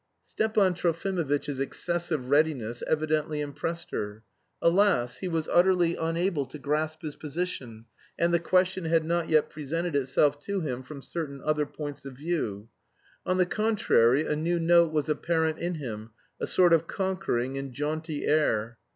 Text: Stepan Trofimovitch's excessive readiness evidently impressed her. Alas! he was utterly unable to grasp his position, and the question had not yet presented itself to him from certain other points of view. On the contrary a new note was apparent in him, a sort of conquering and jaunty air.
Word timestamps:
Stepan 0.23 0.73
Trofimovitch's 0.73 1.59
excessive 1.59 2.27
readiness 2.31 2.81
evidently 2.87 3.39
impressed 3.39 3.91
her. 3.91 4.23
Alas! 4.59 5.19
he 5.19 5.27
was 5.27 5.47
utterly 5.51 5.95
unable 5.95 6.47
to 6.47 6.57
grasp 6.57 7.03
his 7.03 7.15
position, 7.15 7.85
and 8.17 8.33
the 8.33 8.39
question 8.39 8.85
had 8.85 9.05
not 9.05 9.29
yet 9.29 9.51
presented 9.51 9.95
itself 9.95 10.39
to 10.39 10.61
him 10.61 10.81
from 10.81 11.03
certain 11.03 11.39
other 11.43 11.67
points 11.67 12.03
of 12.03 12.13
view. 12.13 12.67
On 13.27 13.37
the 13.37 13.45
contrary 13.45 14.25
a 14.25 14.35
new 14.35 14.59
note 14.59 14.91
was 14.91 15.07
apparent 15.07 15.59
in 15.59 15.75
him, 15.75 16.09
a 16.39 16.47
sort 16.47 16.73
of 16.73 16.87
conquering 16.87 17.55
and 17.59 17.71
jaunty 17.71 18.25
air. 18.25 18.79